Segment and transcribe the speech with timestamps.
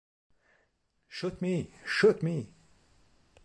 [1.07, 2.55] Shoot me, shoot me!